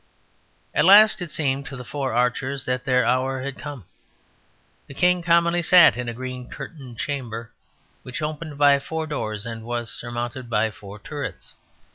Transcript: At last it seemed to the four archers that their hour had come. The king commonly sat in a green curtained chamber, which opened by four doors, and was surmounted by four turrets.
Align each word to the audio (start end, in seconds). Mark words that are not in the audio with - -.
At 0.73 0.83
last 0.85 1.21
it 1.21 1.31
seemed 1.31 1.67
to 1.67 1.75
the 1.75 1.83
four 1.85 2.11
archers 2.11 2.65
that 2.65 2.85
their 2.85 3.05
hour 3.05 3.43
had 3.43 3.59
come. 3.59 3.85
The 4.87 4.95
king 4.95 5.21
commonly 5.21 5.61
sat 5.61 5.95
in 5.95 6.09
a 6.09 6.13
green 6.15 6.49
curtained 6.49 6.97
chamber, 6.97 7.51
which 8.01 8.19
opened 8.23 8.57
by 8.57 8.79
four 8.79 9.05
doors, 9.05 9.45
and 9.45 9.63
was 9.63 9.91
surmounted 9.91 10.49
by 10.49 10.71
four 10.71 10.97
turrets. 10.97 11.53